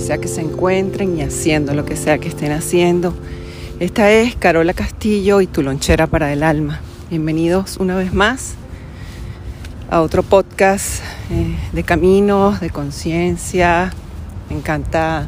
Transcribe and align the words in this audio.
Sea 0.00 0.18
que 0.18 0.28
se 0.28 0.40
encuentren 0.40 1.18
y 1.18 1.22
haciendo 1.22 1.74
lo 1.74 1.84
que 1.84 1.96
sea 1.96 2.18
que 2.18 2.28
estén 2.28 2.52
haciendo. 2.52 3.14
Esta 3.80 4.10
es 4.10 4.36
Carola 4.36 4.72
Castillo 4.72 5.40
y 5.40 5.46
tu 5.46 5.62
lonchera 5.62 6.06
para 6.06 6.32
el 6.32 6.42
alma. 6.42 6.80
Bienvenidos 7.10 7.76
una 7.78 7.96
vez 7.96 8.12
más 8.12 8.54
a 9.90 10.00
otro 10.00 10.22
podcast 10.22 11.02
eh, 11.30 11.56
de 11.72 11.82
caminos, 11.82 12.60
de 12.60 12.70
conciencia. 12.70 13.92
Me 14.48 14.56
encanta 14.56 15.26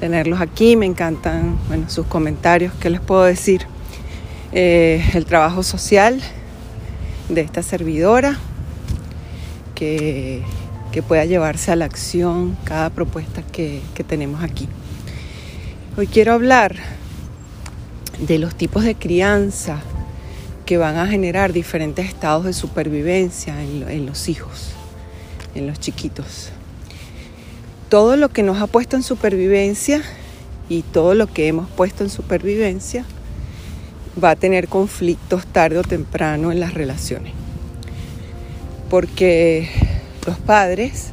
tenerlos 0.00 0.40
aquí, 0.40 0.76
me 0.76 0.86
encantan 0.86 1.58
bueno, 1.68 1.90
sus 1.90 2.06
comentarios. 2.06 2.72
¿Qué 2.80 2.90
les 2.90 3.00
puedo 3.00 3.24
decir? 3.24 3.66
Eh, 4.52 5.02
el 5.14 5.24
trabajo 5.24 5.62
social 5.62 6.20
de 7.28 7.40
esta 7.40 7.62
servidora 7.62 8.38
que 9.74 10.42
que 10.92 11.02
pueda 11.02 11.24
llevarse 11.24 11.72
a 11.72 11.76
la 11.76 11.86
acción 11.86 12.56
cada 12.64 12.90
propuesta 12.90 13.42
que, 13.42 13.80
tenemos 14.06 14.44
aquí. 14.44 14.68
Hoy 15.96 16.06
quiero 16.06 16.34
hablar 16.34 16.76
de 18.20 18.38
los 18.38 18.54
tipos 18.54 18.84
de 18.84 18.94
crianza 18.94 19.80
que 20.66 20.76
van 20.76 20.98
a 20.98 21.06
generar 21.06 21.52
diferentes 21.52 22.06
estados 22.06 22.44
de 22.44 22.52
supervivencia 22.52 23.60
en, 23.62 23.88
en, 23.88 24.06
los 24.06 24.28
hijos, 24.28 24.72
en 25.54 25.66
los 25.66 25.80
chiquitos. 25.80 26.50
Todo 27.88 28.16
lo 28.16 28.28
que 28.28 28.42
nos 28.42 28.60
ha 28.60 28.66
puesto 28.66 28.96
en 28.96 29.02
supervivencia 29.02 30.02
y 30.68 30.82
todo 30.82 31.14
lo 31.14 31.26
que 31.26 31.48
hemos 31.48 31.68
puesto 31.70 32.04
en 32.04 32.10
supervivencia 32.10 33.04
va 34.22 34.30
a 34.30 34.36
tener 34.36 34.68
conflictos 34.68 35.46
tarde 35.46 35.78
o 35.78 35.82
temprano 35.82 36.52
en 36.52 36.60
las 36.60 36.74
relaciones. 36.74 37.32
Porque 38.90 39.70
los 40.26 40.38
padres 40.38 41.08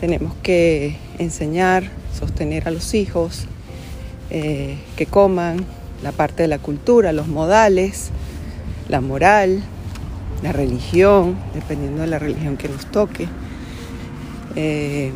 tenemos 0.00 0.34
que 0.42 0.96
enseñar, 1.18 1.84
sostener 2.18 2.68
a 2.68 2.70
los 2.70 2.94
hijos, 2.94 3.46
eh, 4.30 4.76
que 4.96 5.06
coman 5.06 5.64
la 6.02 6.12
parte 6.12 6.42
de 6.42 6.48
la 6.48 6.58
cultura, 6.58 7.12
los 7.12 7.28
modales, 7.28 8.10
la 8.88 9.00
moral, 9.00 9.62
la 10.42 10.52
religión, 10.52 11.36
dependiendo 11.54 12.02
de 12.02 12.08
la 12.08 12.18
religión 12.18 12.56
que 12.56 12.68
nos 12.68 12.86
toque, 12.86 13.26
eh, 14.54 15.12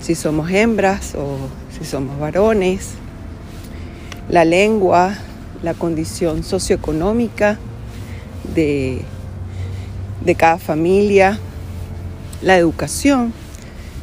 si 0.00 0.14
somos 0.14 0.50
hembras 0.50 1.14
o 1.14 1.36
si 1.76 1.84
somos 1.84 2.18
varones, 2.18 2.94
la 4.28 4.44
lengua, 4.44 5.16
la 5.62 5.74
condición 5.74 6.42
socioeconómica 6.42 7.58
de, 8.54 9.02
de 10.24 10.34
cada 10.34 10.58
familia, 10.58 11.38
la 12.42 12.56
educación, 12.56 13.32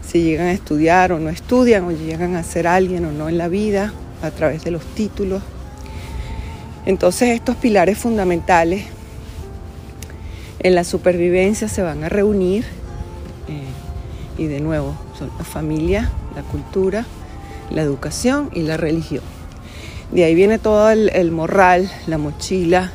si 0.06 0.24
llegan 0.24 0.48
a 0.48 0.52
estudiar 0.52 1.12
o 1.12 1.20
no 1.20 1.30
estudian, 1.30 1.86
o 1.86 1.92
llegan 1.92 2.36
a 2.36 2.44
ser 2.44 2.68
alguien 2.68 3.06
o 3.06 3.12
no 3.12 3.30
en 3.30 3.38
la 3.38 3.48
vida 3.48 3.94
a 4.22 4.32
través 4.32 4.64
de 4.64 4.72
los 4.72 4.84
títulos. 4.96 5.42
Entonces 6.86 7.30
estos 7.30 7.56
pilares 7.56 7.98
fundamentales 7.98 8.86
en 10.60 10.76
la 10.76 10.84
supervivencia 10.84 11.68
se 11.68 11.82
van 11.82 12.04
a 12.04 12.10
reunir 12.10 12.66
eh, 13.48 14.42
y 14.42 14.48
de 14.48 14.60
nuevo 14.60 14.96
son 15.18 15.30
la 15.38 15.44
familia, 15.44 16.12
la 16.36 16.42
cultura, 16.42 17.06
la 17.70 17.82
educación 17.82 18.50
y 18.54 18.64
la 18.64 18.78
religión. 18.78 19.24
De 20.12 20.24
ahí 20.24 20.36
viene 20.36 20.60
todo 20.60 20.90
el, 20.90 21.10
el 21.10 21.32
morral, 21.32 21.90
la 22.08 22.18
mochila 22.18 22.92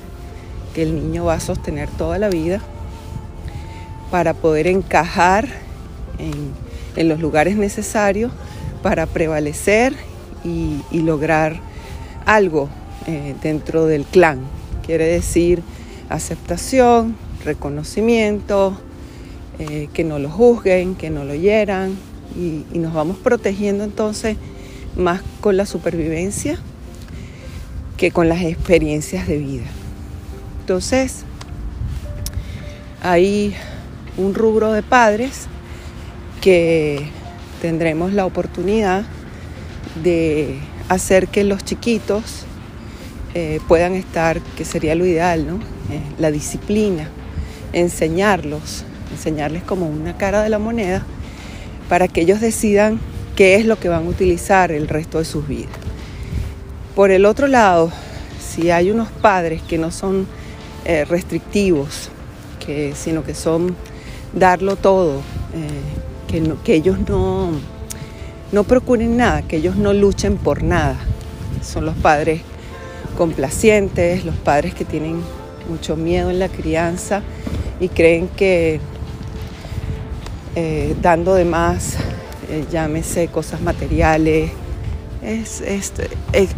que 0.75 0.83
el 0.83 0.95
niño 0.95 1.25
va 1.25 1.35
a 1.35 1.41
sostener 1.41 1.89
toda 1.89 2.19
la 2.19 2.29
vida 2.29 2.61
para 4.11 4.35
poder 4.35 4.67
encajar 4.67 5.49
en, 6.19 7.09
los 7.09 7.21
lugares 7.21 7.57
necesarios 7.57 8.33
para 8.83 9.07
prevalecer 9.07 9.95
y, 10.45 10.83
lograr 10.93 11.61
algo 12.27 12.69
eh, 13.07 13.35
dentro 13.41 13.87
del 13.87 14.05
clan. 14.05 14.41
Quiere 14.85 15.07
decir 15.07 15.63
aceptación, 16.09 17.17
reconocimiento, 17.45 18.77
eh, 19.59 19.89
que 19.93 20.03
no 20.03 20.19
lo 20.19 20.29
juzguen, 20.29 20.97
que 20.97 21.11
no 21.11 21.25
lo 21.25 21.35
hieran 21.35 21.97
y, 22.37 22.65
y 22.73 22.79
nos 22.79 22.95
vamos 22.95 23.17
protegiendo 23.19 23.85
entonces 23.85 24.37
más 24.97 25.23
con 25.41 25.57
la 25.57 25.67
supervivencia 25.67 26.59
que 27.97 28.11
con 28.11 28.29
las 28.29 28.43
experiencias 28.43 29.27
de 29.27 29.39
vida. 29.39 29.67
Entonces, 30.61 31.25
hay 33.03 33.55
un 34.19 34.35
rubro 34.35 34.73
de 34.73 34.83
padres 34.83 35.47
que 36.41 37.07
tendremos 37.63 38.13
la 38.13 38.27
oportunidad 38.27 39.05
de 40.03 40.59
hacer 40.89 41.29
que 41.29 41.45
los 41.45 41.65
chiquitos 41.65 42.45
eh, 43.35 43.61
puedan 43.69 43.95
estar, 43.95 44.41
que 44.57 44.65
sería 44.65 44.95
lo 44.95 45.07
ideal, 45.07 45.47
¿no? 45.47 45.57
Eh, 45.57 46.01
la 46.19 46.31
disciplina, 46.31 47.09
enseñarlos, 47.73 48.85
enseñarles 49.13 49.63
como 49.63 49.89
una 49.89 50.17
cara 50.17 50.43
de 50.43 50.49
la 50.49 50.59
moneda 50.59 51.05
para 51.89 52.09
que 52.09 52.23
ellos 52.23 52.41
decidan 52.41 53.01
qué 53.37 53.55
es 53.55 53.65
lo 53.65 53.79
que 53.79 53.89
van 53.89 54.07
a 54.07 54.09
utilizar 54.09 54.73
el 54.73 54.89
resto 54.89 55.19
de 55.19 55.25
sus 55.25 55.47
vidas. 55.47 55.71
Por 56.95 57.11
el 57.11 57.25
otro 57.25 57.47
lado, 57.47 57.93
si 58.41 58.71
hay 58.71 58.91
unos 58.91 59.09
padres 59.09 59.63
que 59.63 59.79
no 59.79 59.91
son 59.91 60.27
eh, 60.85 61.05
restrictivos, 61.05 62.11
sino 62.95 63.25
que 63.25 63.35
son 63.35 63.75
darlo 64.33 64.77
todo, 64.77 65.17
eh, 65.55 66.29
que, 66.29 66.55
que, 66.65 66.75
ellos 66.75 66.99
no, 67.09 67.51
no 68.53 68.65
procuren 68.65 69.17
nada, 69.17 69.43
que 69.43 69.57
ellos 69.57 69.77
no 69.77 69.93
luchen 69.93 70.37
por 70.37 70.63
nada. 70.63 70.97
Son 71.63 71.85
los 71.85 71.97
padres 71.97 72.43
complacientes, 73.17 74.25
los 74.25 74.37
padres 74.37 74.75
que 74.75 74.85
tienen 74.85 75.21
mucho 75.69 75.97
miedo 75.97 76.31
en 76.31 76.39
la 76.39 76.49
crianza 76.49 77.23
y 77.81 77.89
creen 77.89 78.29
que 78.29 78.81
eh, 80.55 80.97
dando 81.01 81.35
de 81.35 81.45
más, 81.45 81.97
eh, 82.49 82.65
llámese 82.71 83.29
cosas 83.29 83.61
materiales, 83.61 84.51
es, 85.23 85.61
es, 85.61 85.93
es, 86.33 86.51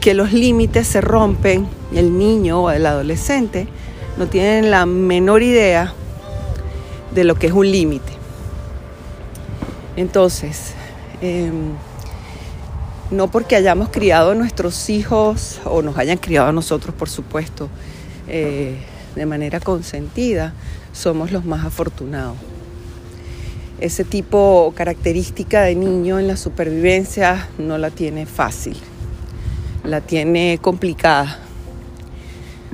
que 0.00 0.14
los 0.14 0.32
límites 0.32 0.88
se 0.88 1.00
rompen, 1.00 1.66
el 1.94 2.18
niño 2.18 2.64
o 2.64 2.70
el 2.70 2.84
adolescente 2.86 3.68
no 4.16 4.26
tienen 4.26 4.70
la 4.70 4.86
menor 4.86 5.42
idea 5.42 5.94
de 7.14 7.24
lo 7.24 7.34
que 7.34 7.48
es 7.48 7.52
un 7.52 7.70
límite. 7.70 8.12
Entonces, 9.96 10.72
eh, 11.20 11.50
no 13.10 13.30
porque 13.30 13.56
hayamos 13.56 13.90
criado 13.90 14.30
a 14.30 14.34
nuestros 14.34 14.88
hijos 14.88 15.60
o 15.64 15.82
nos 15.82 15.98
hayan 15.98 16.16
criado 16.16 16.48
a 16.48 16.52
nosotros, 16.52 16.94
por 16.94 17.10
supuesto, 17.10 17.68
eh, 18.26 18.76
de 19.14 19.26
manera 19.26 19.60
consentida, 19.60 20.54
somos 20.92 21.30
los 21.30 21.44
más 21.44 21.64
afortunados. 21.64 22.36
Ese 23.80 24.04
tipo 24.04 24.72
característica 24.76 25.62
de 25.62 25.74
niño 25.74 26.18
en 26.18 26.28
la 26.28 26.36
supervivencia 26.36 27.48
no 27.58 27.76
la 27.78 27.90
tiene 27.90 28.26
fácil, 28.26 28.76
la 29.84 30.00
tiene 30.00 30.58
complicada. 30.62 31.38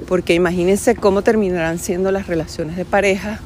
Porque 0.06 0.34
imagínense 0.34 0.94
cómo 0.94 1.22
terminarán 1.22 1.78
siendo 1.78 2.12
las 2.12 2.28
relaciones 2.28 2.76
de 2.76 2.84
pareja 2.84 3.40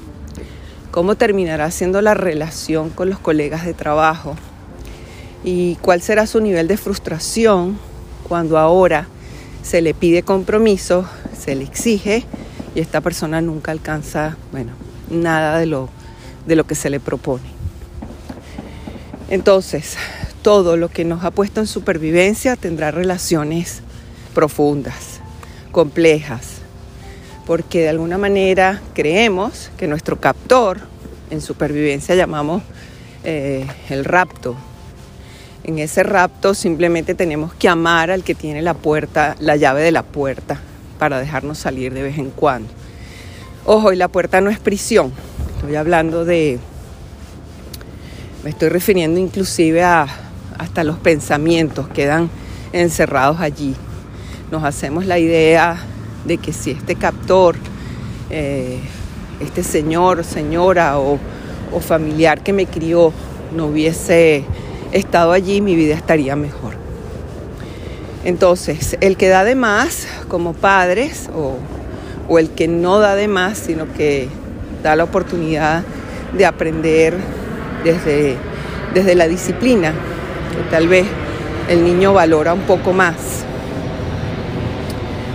cómo 0.93 1.17
terminará 1.17 1.71
siendo 1.71 2.03
la 2.03 2.15
relación 2.15 2.91
con 2.91 3.09
los 3.11 3.19
colegas 3.19 3.65
de 3.65 3.73
trabajo 3.73 4.37
y 5.43 5.77
cuál 5.77 6.03
será 6.03 6.27
su 6.27 6.41
nivel 6.41 6.69
de 6.69 6.77
frustración 6.77 7.79
cuando 8.29 8.59
ahora 8.59 9.09
se 9.63 9.81
le 9.81 9.95
pide 9.95 10.23
compromiso, 10.23 11.09
se 11.37 11.57
le 11.57 11.65
exige 11.65 12.25
y 12.75 12.81
esta 12.81 13.01
persona 13.01 13.41
nunca 13.41 13.73
alcanza, 13.73 14.37
bueno, 14.53 14.73
nada 15.11 15.59
de 15.59 15.67
lo, 15.67 15.89
de 16.47 16.57
lo 16.57 16.65
que 16.65 16.75
se 16.75 16.91
le 16.91 17.01
propone. 17.01 17.45
Entonces, 19.31 19.97
todo 20.43 20.77
lo 20.77 20.91
que 20.91 21.07
nos 21.07 21.25
ha 21.25 21.31
puesto 21.31 21.61
en 21.61 21.67
supervivencia 21.67 22.55
tendrá 22.55 22.91
relaciones 22.91 23.81
profundas, 24.35 25.21
complejas, 25.71 26.52
porque 27.47 27.81
de 27.83 27.89
alguna 27.89 28.19
manera 28.19 28.81
creemos 28.95 29.71
que 29.77 29.87
nuestro 29.87 30.21
captor, 30.21 30.81
en 31.31 31.41
supervivencia 31.41 32.15
llamamos 32.15 32.63
eh, 33.25 33.67
el 33.91 34.05
rapto, 34.05 34.57
en 35.65 35.79
ese 35.79 36.03
rapto 36.03 36.55
simplemente 36.55 37.15
tenemos 37.15 37.55
que 37.55 37.69
amar 37.69 38.11
al 38.11 38.25
que 38.25 38.35
tiene 38.35 38.63
la 38.63 38.75
puerta, 38.75 39.37
la 39.39 39.57
llave 39.57 39.83
de 39.83 39.93
la 39.93 40.03
puerta, 40.03 40.61
para 40.99 41.21
dejarnos 41.21 41.59
salir 41.59 41.95
de 41.95 42.03
vez 42.03 42.19
en 42.19 42.31
cuando. 42.31 42.69
Ojo, 43.65 43.93
y 43.93 43.97
la 43.97 44.09
puerta 44.09 44.41
no 44.41 44.51
es 44.51 44.59
prisión. 44.59 45.13
Estoy 45.57 45.77
hablando 45.77 46.25
de, 46.25 46.59
me 48.43 48.51
estoy 48.51 48.71
refiriendo 48.71 49.21
inclusive 49.21 49.85
a 49.85 50.07
hasta 50.59 50.85
los 50.85 50.99
pensamientos 50.99 51.89
quedan 51.89 52.31
encerrados 52.73 53.41
allí. 53.41 53.75
Nos 54.51 54.65
hacemos 54.65 55.07
la 55.07 55.19
idea 55.19 55.77
de 56.25 56.39
que 56.39 56.53
si 56.53 56.71
este 56.71 56.95
captor, 56.97 57.57
eh, 58.31 58.79
este 59.41 59.63
señor, 59.63 60.25
señora 60.25 60.99
o, 60.99 61.19
o 61.73 61.81
familiar 61.81 62.43
que 62.43 62.53
me 62.53 62.67
crió 62.67 63.13
no 63.55 63.67
hubiese 63.67 64.45
estado 64.93 65.33
allí, 65.33 65.61
mi 65.61 65.75
vida 65.75 65.95
estaría 65.95 66.37
mejor. 66.37 66.75
Entonces, 68.25 68.97
el 69.01 69.17
que 69.17 69.29
da 69.29 69.43
de 69.45 69.55
más 69.55 70.07
como 70.29 70.53
padres 70.53 71.29
o, 71.35 71.59
el 72.39 72.51
que 72.51 72.67
no 72.67 72.99
da 72.99 73.15
de 73.15 73.29
más, 73.29 73.59
sino 73.59 73.93
que 73.93 74.29
da 74.83 74.97
la 74.97 75.05
oportunidad 75.05 75.83
de 76.35 76.47
aprender 76.47 77.15
desde, 77.85 78.37
desde 78.95 79.15
la 79.15 79.29
disciplina, 79.29 79.91
que 79.91 80.71
tal 80.71 80.89
vez 80.89 81.07
el 81.69 81.85
niño 81.85 82.15
valora 82.15 82.55
un 82.55 82.63
poco 82.63 82.95
más. 82.95 83.45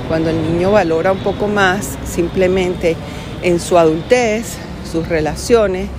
Cuando 0.07 0.29
el 0.29 0.41
niño 0.41 0.71
valora 0.71 1.11
un 1.11 1.19
poco 1.19 1.47
más, 1.47 1.97
simplemente 2.05 2.95
en 3.43 3.59
su 3.59 3.77
adultez, 3.77 4.55
sus 4.89 5.07
relaciones 5.09 5.89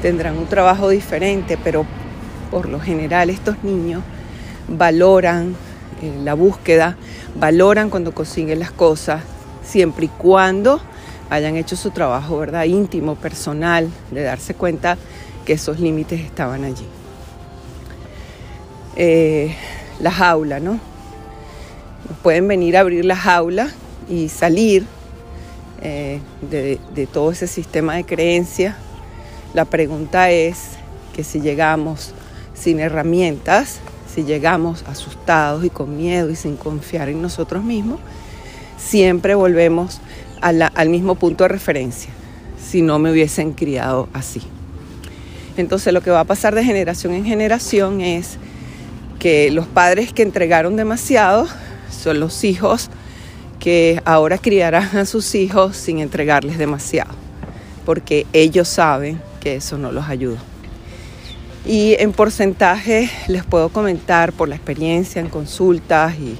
tendrán 0.00 0.38
un 0.38 0.46
trabajo 0.46 0.88
diferente, 0.88 1.58
pero 1.62 1.84
por 2.50 2.68
lo 2.68 2.80
general 2.80 3.28
estos 3.28 3.62
niños 3.62 4.02
valoran 4.68 5.54
eh, 6.00 6.12
la 6.24 6.32
búsqueda, 6.32 6.96
valoran 7.38 7.90
cuando 7.90 8.14
consiguen 8.14 8.58
las 8.58 8.70
cosas, 8.70 9.22
siempre 9.62 10.06
y 10.06 10.08
cuando 10.08 10.80
hayan 11.28 11.56
hecho 11.56 11.76
su 11.76 11.90
trabajo 11.90 12.38
¿verdad? 12.38 12.64
íntimo, 12.64 13.16
personal, 13.16 13.90
de 14.10 14.22
darse 14.22 14.54
cuenta 14.54 14.96
que 15.44 15.54
esos 15.54 15.78
límites 15.78 16.20
estaban 16.20 16.64
allí. 16.64 16.86
Eh, 18.96 19.54
la 20.00 20.10
jaula, 20.10 20.58
¿no? 20.58 20.87
Pueden 22.22 22.48
venir 22.48 22.76
a 22.76 22.80
abrir 22.80 23.04
la 23.04 23.16
jaula 23.16 23.70
y 24.08 24.28
salir 24.28 24.86
eh, 25.80 26.20
de, 26.40 27.06
todo 27.06 27.30
ese 27.30 27.46
sistema 27.46 27.94
de 27.96 28.04
creencias. 28.04 28.74
La 29.54 29.64
pregunta 29.64 30.30
es 30.30 30.70
que 31.14 31.24
si 31.24 31.40
llegamos 31.40 32.12
sin 32.54 32.80
herramientas, 32.80 33.78
si 34.12 34.24
llegamos 34.24 34.84
asustados 34.88 35.64
y 35.64 35.70
con 35.70 35.96
miedo 35.96 36.30
y 36.30 36.36
sin 36.36 36.56
confiar 36.56 37.08
en 37.08 37.22
nosotros 37.22 37.62
mismos, 37.62 38.00
siempre 38.76 39.34
volvemos 39.34 40.00
al 40.40 40.88
mismo 40.88 41.16
punto 41.16 41.44
de 41.44 41.48
referencia, 41.48 42.10
si 42.64 42.82
no 42.82 42.98
me 42.98 43.10
hubiesen 43.10 43.52
criado 43.52 44.08
así. 44.12 44.42
Entonces 45.56 45.92
lo 45.92 46.00
que 46.00 46.10
va 46.10 46.20
a 46.20 46.24
pasar 46.24 46.54
de 46.54 46.64
generación 46.64 47.14
en 47.14 47.24
generación 47.24 48.00
es 48.00 48.38
que 49.18 49.50
los 49.50 49.66
padres 49.66 50.12
que 50.12 50.22
entregaron 50.22 50.76
demasiado 50.76 51.48
son 51.90 52.20
los 52.20 52.44
hijos 52.44 52.90
que 53.58 54.00
ahora 54.04 54.38
criarán 54.38 54.96
a 54.96 55.04
sus 55.04 55.34
hijos 55.34 55.76
sin 55.76 55.98
entregarles 55.98 56.58
demasiado, 56.58 57.14
porque 57.84 58.26
ellos 58.32 58.68
saben 58.68 59.20
que 59.40 59.56
eso 59.56 59.78
no 59.78 59.92
los 59.92 60.08
ayuda. 60.08 60.38
Y 61.66 61.96
en 61.98 62.12
porcentaje 62.12 63.10
les 63.26 63.44
puedo 63.44 63.68
comentar 63.68 64.32
por 64.32 64.48
la 64.48 64.54
experiencia 64.54 65.20
en 65.20 65.28
consultas 65.28 66.14
y 66.18 66.36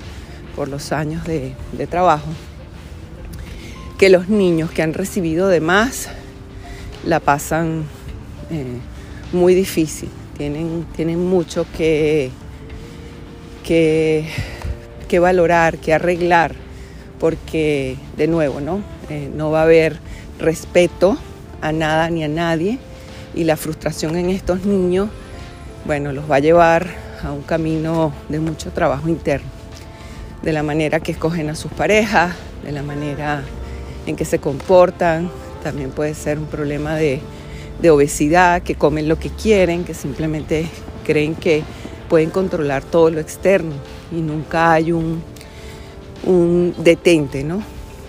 por 0.56 0.68
los 0.68 0.90
años 0.90 1.24
de, 1.24 1.54
trabajo 1.88 2.26
que 3.98 4.08
los 4.08 4.28
niños 4.28 4.70
que 4.70 4.82
han 4.82 4.94
recibido 4.94 5.48
de 5.48 5.60
más 5.60 6.08
la 7.04 7.20
pasan 7.20 7.84
eh, 8.50 8.78
muy 9.32 9.54
difícil, 9.54 10.08
tienen, 10.36 10.86
tienen 10.96 11.24
mucho 11.24 11.66
que, 11.76 12.30
que, 13.64 14.28
valorar, 15.18 15.78
que 15.78 15.94
arreglar, 15.94 16.54
porque 17.18 17.96
de 18.16 18.26
nuevo 18.28 18.60
¿no? 18.60 18.82
Eh, 19.08 19.30
no 19.34 19.50
va 19.50 19.60
a 19.60 19.62
haber 19.62 19.98
respeto 20.38 21.16
a 21.62 21.72
nada 21.72 22.10
ni 22.10 22.22
a 22.22 22.28
nadie 22.28 22.78
y 23.34 23.44
la 23.44 23.56
frustración 23.56 24.16
en 24.16 24.30
estos 24.30 24.64
niños, 24.64 25.08
bueno, 25.86 26.12
los 26.12 26.30
va 26.30 26.36
a 26.36 26.40
llevar 26.40 26.88
a 27.22 27.32
un 27.32 27.42
camino 27.42 28.12
de 28.28 28.38
mucho 28.38 28.70
trabajo 28.70 29.08
interno, 29.08 29.48
de 30.42 30.52
la 30.52 30.62
manera 30.62 31.00
que 31.00 31.12
escogen 31.12 31.48
a 31.48 31.54
sus 31.54 31.72
parejas, 31.72 32.34
de 32.64 32.72
la 32.72 32.82
manera 32.82 33.42
en 34.06 34.16
que 34.16 34.24
se 34.24 34.38
comportan, 34.38 35.30
también 35.62 35.90
puede 35.90 36.14
ser 36.14 36.38
un 36.38 36.46
problema 36.46 36.96
de, 36.96 37.20
obesidad, 37.90 38.62
que 38.62 38.74
comen 38.74 39.08
lo 39.08 39.18
que 39.18 39.30
quieren, 39.30 39.84
que 39.84 39.94
simplemente 39.94 40.66
creen 41.06 41.34
que 41.34 41.62
pueden 42.08 42.30
controlar 42.30 42.82
todo 42.82 43.10
lo 43.10 43.20
externo 43.20 43.74
y 44.10 44.16
nunca 44.16 44.72
hay 44.72 44.92
un, 44.92 45.22
un 46.24 46.74
detente, 46.78 47.44
¿no? 47.44 47.62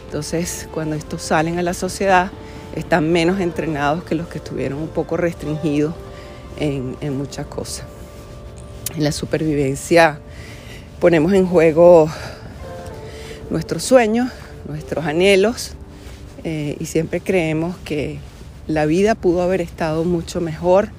Entonces, 0.05 0.67
cuando 0.73 0.95
estos 0.95 1.21
salen 1.21 1.59
a 1.59 1.61
la 1.61 1.73
sociedad, 1.73 2.31
están 2.75 3.11
menos 3.11 3.39
entrenados 3.39 4.03
que 4.03 4.15
los 4.15 4.27
que 4.27 4.39
estuvieron 4.39 4.79
un 4.79 4.87
poco 4.87 5.17
restringidos 5.17 5.93
en, 6.59 7.17
muchas 7.17 7.45
cosas. 7.45 7.85
En 8.95 9.03
la 9.03 9.11
supervivencia 9.11 10.19
ponemos 10.99 11.33
en 11.33 11.45
juego 11.45 12.09
nuestros 13.49 13.83
sueños, 13.83 14.31
nuestros 14.67 15.05
anhelos 15.05 15.73
eh, 16.43 16.75
y 16.79 16.85
siempre 16.85 17.21
creemos 17.21 17.75
que 17.85 18.19
la 18.67 18.85
vida 18.85 19.15
pudo 19.15 19.41
haber 19.41 19.61
estado 19.61 20.03
mucho 20.03 20.41
mejor 20.41 20.89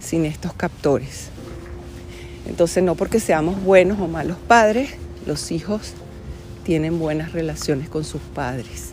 sin 0.00 0.24
estos 0.24 0.52
captores. 0.52 1.33
Entonces 2.46 2.82
no 2.82 2.94
porque 2.94 3.20
seamos 3.20 3.62
buenos 3.62 3.98
o 4.00 4.06
malos 4.06 4.36
padres, 4.46 4.90
los 5.26 5.50
hijos 5.50 5.92
tienen 6.64 6.98
buenas 6.98 7.32
relaciones 7.32 7.88
con 7.88 8.04
sus 8.04 8.20
padres. 8.20 8.92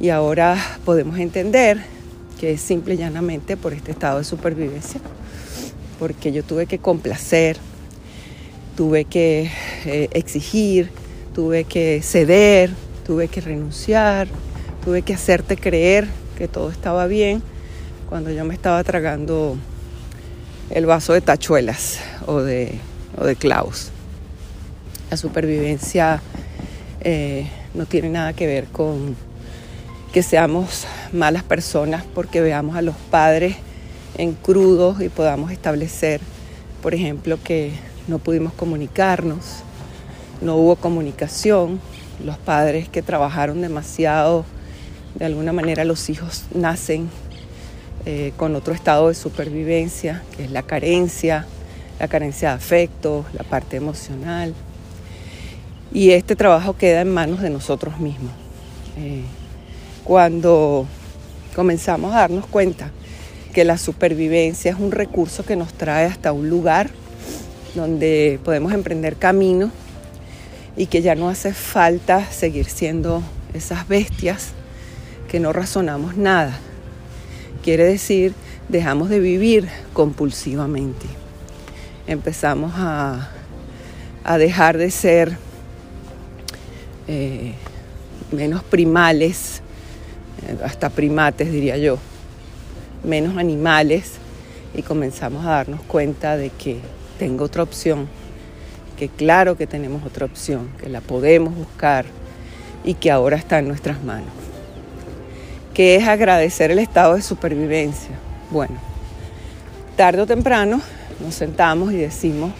Y 0.00 0.10
ahora 0.10 0.56
podemos 0.84 1.18
entender 1.18 1.78
que 2.38 2.52
es 2.52 2.60
simple 2.60 2.94
y 2.94 2.96
llanamente 2.98 3.56
por 3.56 3.72
este 3.72 3.92
estado 3.92 4.18
de 4.18 4.24
supervivencia, 4.24 5.00
porque 5.98 6.32
yo 6.32 6.42
tuve 6.42 6.66
que 6.66 6.78
complacer, 6.78 7.56
tuve 8.76 9.04
que 9.04 9.50
eh, 9.86 10.08
exigir, 10.12 10.90
tuve 11.34 11.64
que 11.64 12.02
ceder, 12.02 12.70
tuve 13.06 13.28
que 13.28 13.40
renunciar, 13.40 14.28
tuve 14.84 15.02
que 15.02 15.14
hacerte 15.14 15.56
creer 15.56 16.06
que 16.36 16.48
todo 16.48 16.70
estaba 16.70 17.06
bien 17.06 17.42
cuando 18.08 18.30
yo 18.30 18.44
me 18.44 18.54
estaba 18.54 18.84
tragando 18.84 19.56
el 20.70 20.86
vaso 20.86 21.12
de 21.12 21.20
tachuelas 21.20 21.98
o 22.26 22.40
de, 22.40 22.78
o 23.18 23.24
clavos. 23.38 23.90
La 25.10 25.16
supervivencia 25.16 26.20
eh, 27.00 27.48
no 27.74 27.86
tiene 27.86 28.08
nada 28.08 28.32
que 28.32 28.46
ver 28.46 28.64
con 28.66 29.16
que 30.12 30.22
seamos 30.22 30.86
malas 31.12 31.42
personas 31.42 32.04
porque 32.14 32.40
veamos 32.40 32.76
a 32.76 32.82
los 32.82 32.96
padres 33.10 33.56
en 34.16 34.32
crudos 34.32 35.00
y 35.00 35.08
podamos 35.08 35.52
establecer, 35.52 36.20
por 36.82 36.94
ejemplo, 36.94 37.38
que 37.42 37.72
no 38.08 38.18
pudimos 38.18 38.52
comunicarnos, 38.54 39.62
no 40.40 40.56
hubo 40.56 40.76
comunicación, 40.76 41.80
los 42.24 42.38
padres 42.38 42.88
que 42.88 43.02
trabajaron 43.02 43.60
demasiado, 43.60 44.44
de 45.16 45.26
alguna 45.26 45.52
manera 45.52 45.84
los 45.84 46.08
hijos 46.08 46.44
nacen 46.54 47.10
eh, 48.08 48.32
con 48.36 48.54
otro 48.54 48.72
estado 48.72 49.08
de 49.08 49.14
supervivencia, 49.14 50.22
que 50.36 50.44
es 50.44 50.52
la 50.52 50.62
carencia, 50.62 51.44
la 51.98 52.06
carencia 52.06 52.50
de 52.50 52.54
afecto, 52.54 53.24
la 53.32 53.42
parte 53.42 53.76
emocional. 53.76 54.54
Y 55.92 56.12
este 56.12 56.36
trabajo 56.36 56.76
queda 56.76 57.00
en 57.00 57.12
manos 57.12 57.42
de 57.42 57.50
nosotros 57.50 57.98
mismos. 57.98 58.30
Eh, 58.96 59.24
cuando 60.04 60.86
comenzamos 61.56 62.14
a 62.14 62.20
darnos 62.20 62.46
cuenta 62.46 62.92
que 63.52 63.64
la 63.64 63.76
supervivencia 63.76 64.70
es 64.70 64.78
un 64.78 64.92
recurso 64.92 65.44
que 65.44 65.56
nos 65.56 65.72
trae 65.72 66.06
hasta 66.06 66.30
un 66.30 66.48
lugar 66.48 66.90
donde 67.74 68.38
podemos 68.44 68.72
emprender 68.72 69.16
camino 69.16 69.72
y 70.76 70.86
que 70.86 71.02
ya 71.02 71.16
no 71.16 71.28
hace 71.28 71.52
falta 71.52 72.24
seguir 72.30 72.66
siendo 72.66 73.22
esas 73.52 73.88
bestias 73.88 74.52
que 75.28 75.40
no 75.40 75.52
razonamos 75.52 76.16
nada. 76.16 76.56
Quiere 77.66 77.82
decir, 77.82 78.32
dejamos 78.68 79.08
de 79.08 79.18
vivir 79.18 79.68
compulsivamente. 79.92 81.04
empezamos 82.06 82.72
a, 82.76 83.28
dejar 84.38 84.78
de 84.78 84.88
ser 84.92 85.36
eh, 87.08 87.54
menos 88.30 88.62
primales, 88.62 89.62
eh, 90.46 90.56
hasta 90.64 90.90
primates 90.90 91.50
diría 91.50 91.76
yo, 91.76 91.98
menos 93.02 93.36
animales 93.36 94.12
y 94.72 94.82
comenzamos 94.82 95.44
a 95.44 95.50
darnos 95.50 95.80
cuenta 95.82 96.36
de 96.36 96.50
que 96.50 96.78
tengo 97.18 97.46
otra 97.46 97.64
opción, 97.64 98.06
que 98.96 99.08
claro 99.08 99.56
que 99.56 99.66
tenemos 99.66 100.04
otra 100.04 100.26
opción, 100.26 100.68
que 100.80 100.88
la 100.88 101.00
podemos 101.00 101.52
buscar 101.56 102.04
y 102.84 102.94
que 102.94 103.10
ahora 103.10 103.36
está 103.36 103.58
en 103.58 103.66
nuestras 103.66 104.04
manos. 104.04 104.35
Que 105.76 105.94
es 105.96 106.08
agradecer 106.08 106.70
el 106.70 106.78
estado 106.78 107.16
de 107.16 107.20
supervivencia? 107.20 108.12
Bueno, 108.50 108.76
tarde 109.94 110.22
o 110.22 110.26
temprano 110.26 110.80
nos 111.22 111.34
sentamos 111.34 111.92
y 111.92 111.96
decimos 111.96 112.50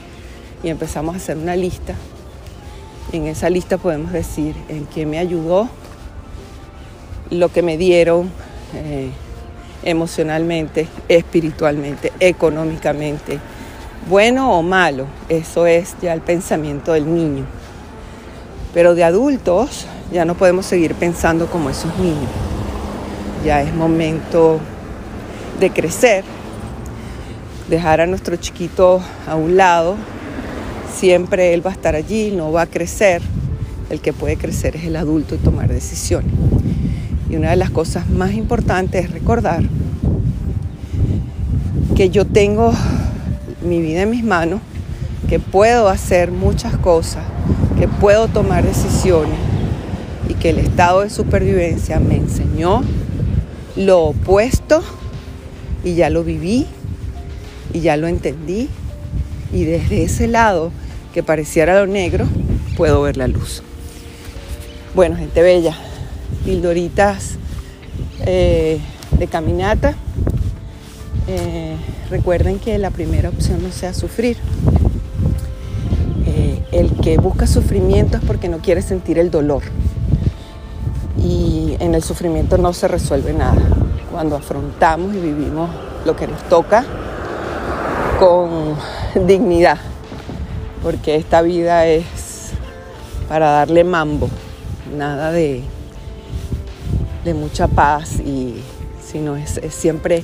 y 0.62 0.68
empezamos 0.68 1.14
a 1.14 1.16
hacer 1.16 1.38
una 1.38 1.56
lista. 1.56 1.94
en 3.12 3.26
esa 3.26 3.48
lista 3.48 3.78
podemos 3.78 4.12
decir 4.12 4.54
en 4.68 4.84
qué 4.84 5.06
me 5.06 5.18
ayudó, 5.18 5.70
lo 7.30 7.48
que 7.50 7.62
me 7.62 7.78
dieron 7.78 8.30
eh, 8.74 9.08
emocionalmente, 9.82 10.86
espiritualmente, 11.08 12.12
económicamente, 12.20 13.38
bueno 14.10 14.52
o 14.58 14.62
malo, 14.62 15.06
eso 15.30 15.66
es 15.66 15.96
ya 16.02 16.12
el 16.12 16.20
pensamiento 16.20 16.92
del 16.92 17.14
niño. 17.14 17.46
Pero 18.74 18.94
de 18.94 19.04
adultos 19.04 19.86
ya 20.12 20.26
no 20.26 20.34
podemos 20.34 20.66
seguir 20.66 20.94
pensando 20.94 21.46
como 21.46 21.70
esos 21.70 21.98
niños. 21.98 22.45
Ya 23.46 23.62
es 23.62 23.72
momento 23.72 24.58
de 25.60 25.70
crecer, 25.70 26.24
dejar 27.70 28.00
a 28.00 28.06
nuestro 28.08 28.34
chiquito 28.34 29.00
a 29.24 29.36
un 29.36 29.56
lado. 29.56 29.94
Siempre 30.92 31.54
él 31.54 31.64
va 31.64 31.70
a 31.70 31.74
estar 31.74 31.94
allí, 31.94 32.32
no 32.32 32.50
va 32.50 32.62
a 32.62 32.66
crecer. 32.66 33.22
El 33.88 34.00
que 34.00 34.12
puede 34.12 34.36
crecer 34.36 34.74
es 34.74 34.82
el 34.82 34.96
adulto 34.96 35.36
y 35.36 35.38
tomar 35.38 35.68
decisiones. 35.68 36.32
Y 37.30 37.36
una 37.36 37.50
de 37.50 37.56
las 37.56 37.70
cosas 37.70 38.10
más 38.10 38.32
importantes 38.32 39.04
es 39.04 39.12
recordar 39.12 39.62
que 41.94 42.10
yo 42.10 42.24
tengo 42.26 42.72
mi 43.62 43.80
vida 43.80 44.02
en 44.02 44.10
mis 44.10 44.24
manos, 44.24 44.60
que 45.28 45.38
puedo 45.38 45.88
hacer 45.88 46.32
muchas 46.32 46.76
cosas, 46.78 47.22
que 47.78 47.86
puedo 47.86 48.26
tomar 48.26 48.64
decisiones 48.64 49.38
y 50.28 50.34
que 50.34 50.50
el 50.50 50.58
estado 50.58 51.02
de 51.02 51.10
supervivencia 51.10 52.00
me 52.00 52.16
enseñó 52.16 52.82
lo 53.76 54.04
opuesto 54.04 54.82
y 55.84 55.94
ya 55.94 56.10
lo 56.10 56.24
viví 56.24 56.66
y 57.72 57.80
ya 57.80 57.96
lo 57.96 58.08
entendí 58.08 58.68
y 59.52 59.64
desde 59.64 60.02
ese 60.02 60.26
lado 60.26 60.72
que 61.14 61.22
pareciera 61.22 61.78
lo 61.78 61.86
negro 61.86 62.26
puedo 62.76 63.02
ver 63.02 63.16
la 63.16 63.28
luz. 63.28 63.62
Bueno, 64.94 65.16
gente 65.16 65.42
bella, 65.42 65.76
pildoritas 66.44 67.36
eh, 68.24 68.78
de 69.18 69.26
caminata. 69.26 69.94
Eh, 71.28 71.76
recuerden 72.10 72.58
que 72.58 72.78
la 72.78 72.90
primera 72.90 73.28
opción 73.28 73.62
no 73.62 73.72
sea 73.72 73.92
sufrir. 73.92 74.36
Eh, 76.26 76.62
el 76.72 76.92
que 76.96 77.18
busca 77.18 77.46
sufrimiento 77.46 78.16
es 78.16 78.24
porque 78.24 78.48
no 78.48 78.58
quiere 78.58 78.82
sentir 78.82 79.18
el 79.18 79.30
dolor. 79.30 79.62
Y 81.18 81.55
en 81.80 81.94
el 81.94 82.02
sufrimiento 82.02 82.58
no 82.58 82.72
se 82.72 82.88
resuelve 82.88 83.32
nada. 83.32 83.62
Cuando 84.10 84.36
afrontamos 84.36 85.14
y 85.14 85.18
vivimos 85.18 85.70
lo 86.04 86.16
que 86.16 86.26
nos 86.26 86.42
toca 86.48 86.84
con 88.18 88.76
dignidad. 89.26 89.78
Porque 90.82 91.16
esta 91.16 91.42
vida 91.42 91.86
es 91.86 92.52
para 93.28 93.50
darle 93.50 93.84
mambo, 93.84 94.28
nada 94.96 95.32
de, 95.32 95.62
de 97.24 97.34
mucha 97.34 97.66
paz, 97.66 98.20
y, 98.20 98.62
sino 99.04 99.36
es 99.36 99.60
siempre 99.70 100.22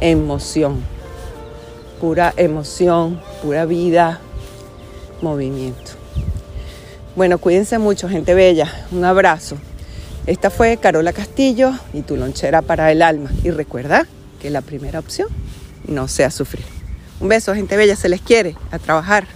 emoción 0.00 0.94
pura 2.04 2.34
emoción, 2.36 3.18
pura 3.42 3.64
vida, 3.64 4.20
movimiento. 5.22 5.92
Bueno, 7.16 7.38
cuídense 7.38 7.78
mucho, 7.78 8.10
gente 8.10 8.34
bella. 8.34 8.70
Un 8.92 9.04
abrazo. 9.04 9.56
Esta 10.26 10.48
fue 10.48 10.78
Carola 10.78 11.12
Castillo 11.12 11.72
y 11.92 12.00
tu 12.00 12.16
lonchera 12.16 12.62
para 12.62 12.90
el 12.90 13.02
alma. 13.02 13.30
Y 13.42 13.50
recuerda 13.50 14.06
que 14.40 14.48
la 14.48 14.62
primera 14.62 14.98
opción 14.98 15.28
no 15.86 16.08
sea 16.08 16.30
sufrir. 16.30 16.64
Un 17.20 17.28
beso, 17.28 17.54
gente 17.54 17.76
bella, 17.76 17.94
se 17.94 18.08
les 18.08 18.22
quiere, 18.22 18.56
a 18.70 18.78
trabajar. 18.78 19.26